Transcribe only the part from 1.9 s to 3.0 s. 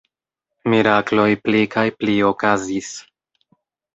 pli okazis.